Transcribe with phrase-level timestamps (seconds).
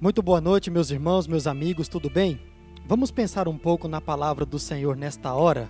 [0.00, 2.40] Muito boa noite, meus irmãos, meus amigos, tudo bem?
[2.86, 5.68] Vamos pensar um pouco na palavra do Senhor nesta hora?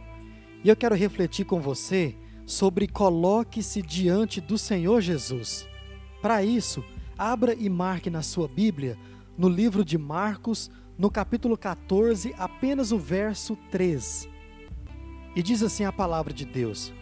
[0.63, 2.15] E eu quero refletir com você
[2.45, 5.67] sobre coloque-se diante do Senhor Jesus.
[6.21, 6.85] Para isso,
[7.17, 8.99] abra e marque na sua Bíblia,
[9.39, 14.29] no livro de Marcos, no capítulo 14, apenas o verso 3.
[15.35, 16.93] E diz assim a palavra de Deus: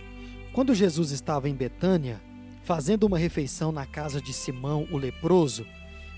[0.52, 2.22] Quando Jesus estava em Betânia,
[2.62, 5.66] fazendo uma refeição na casa de Simão o leproso,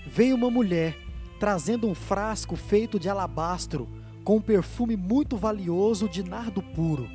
[0.05, 0.97] veio uma mulher
[1.39, 3.87] trazendo um frasco feito de alabastro
[4.23, 7.09] com um perfume muito valioso de nardo puro.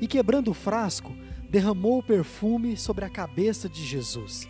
[0.00, 1.12] E quebrando o frasco,
[1.48, 4.48] derramou o perfume sobre a cabeça de Jesus.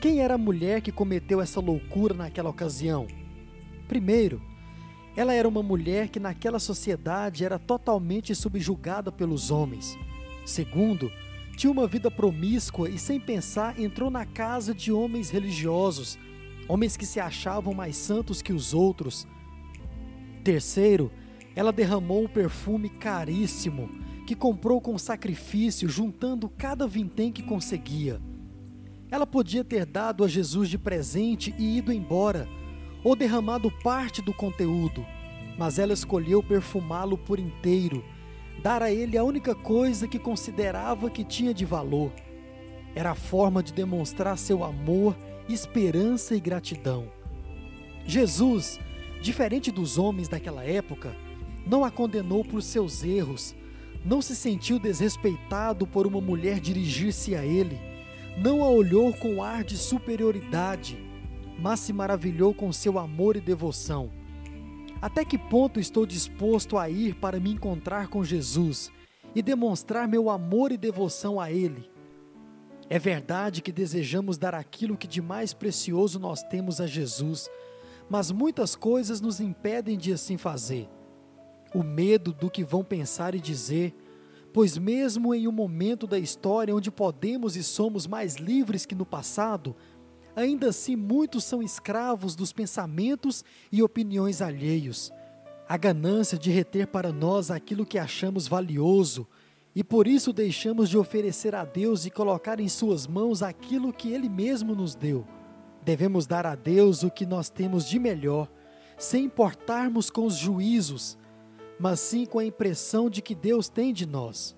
[0.00, 3.06] Quem era a mulher que cometeu essa loucura naquela ocasião?
[3.88, 4.40] Primeiro,
[5.16, 9.98] ela era uma mulher que naquela sociedade era totalmente subjugada pelos homens.
[10.44, 11.10] Segundo,
[11.56, 16.18] tinha uma vida promíscua e sem pensar entrou na casa de homens religiosos
[16.68, 19.26] homens que se achavam mais santos que os outros.
[20.42, 21.10] Terceiro,
[21.54, 23.88] ela derramou um perfume caríssimo
[24.26, 28.20] que comprou com sacrifício, juntando cada vintém que conseguia.
[29.10, 32.48] Ela podia ter dado a Jesus de presente e ido embora,
[33.04, 35.06] ou derramado parte do conteúdo,
[35.56, 38.04] mas ela escolheu perfumá-lo por inteiro,
[38.62, 42.12] dar a ele a única coisa que considerava que tinha de valor.
[42.96, 45.16] Era a forma de demonstrar seu amor
[45.48, 47.08] esperança e gratidão.
[48.04, 48.78] Jesus,
[49.20, 51.14] diferente dos homens daquela época,
[51.66, 53.54] não a condenou por seus erros,
[54.04, 57.78] não se sentiu desrespeitado por uma mulher dirigir-se a ele,
[58.38, 60.98] não a olhou com ar de superioridade,
[61.58, 64.10] mas se maravilhou com seu amor e devoção.
[65.00, 68.90] Até que ponto estou disposto a ir para me encontrar com Jesus
[69.34, 71.95] e demonstrar meu amor e devoção a Ele?
[72.88, 77.50] É verdade que desejamos dar aquilo que de mais precioso nós temos a Jesus,
[78.08, 80.88] mas muitas coisas nos impedem de assim fazer.
[81.74, 83.92] O medo do que vão pensar e dizer,
[84.52, 89.04] pois, mesmo em um momento da história onde podemos e somos mais livres que no
[89.04, 89.74] passado,
[90.36, 95.10] ainda assim muitos são escravos dos pensamentos e opiniões alheios.
[95.68, 99.26] A ganância de reter para nós aquilo que achamos valioso,
[99.76, 104.10] e por isso deixamos de oferecer a Deus e colocar em Suas mãos aquilo que
[104.10, 105.26] Ele mesmo nos deu.
[105.84, 108.50] Devemos dar a Deus o que nós temos de melhor,
[108.96, 111.18] sem importarmos com os juízos,
[111.78, 114.56] mas sim com a impressão de que Deus tem de nós.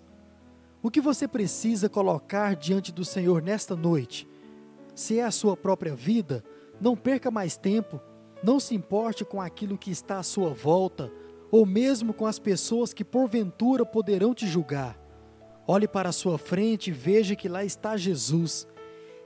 [0.81, 4.29] O que você precisa colocar diante do Senhor nesta noite?
[4.95, 6.45] Se é a sua própria vida,
[6.81, 8.01] não perca mais tempo,
[8.41, 11.11] não se importe com aquilo que está à sua volta,
[11.51, 15.08] ou mesmo com as pessoas que porventura poderão te julgar.
[15.71, 18.67] Olhe para a sua frente e veja que lá está Jesus.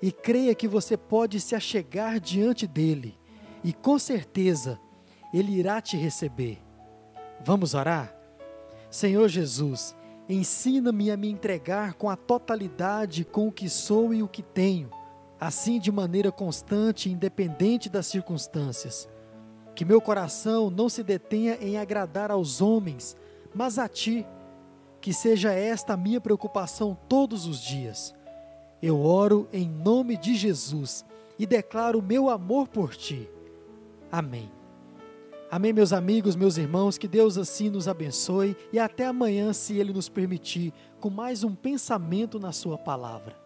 [0.03, 3.17] E creia que você pode se achegar diante dele.
[3.63, 4.77] E com certeza,
[5.33, 6.59] ele irá te receber.
[7.45, 8.13] Vamos orar?
[8.91, 9.95] Senhor Jesus,
[10.29, 14.91] ensina-me a me entregar com a totalidade com o que sou e o que tenho,
[15.39, 19.09] assim de maneira constante e independente das circunstâncias.
[19.77, 23.17] Que meu coração não se detenha em agradar aos homens,
[23.55, 24.27] mas a Ti
[25.03, 28.15] que seja esta a minha preocupação todos os dias.
[28.81, 31.05] Eu oro em nome de Jesus
[31.37, 33.29] e declaro meu amor por ti.
[34.11, 34.49] Amém.
[35.51, 39.93] Amém, meus amigos, meus irmãos, que Deus assim nos abençoe e até amanhã, se Ele
[39.93, 43.37] nos permitir, com mais um pensamento na Sua palavra.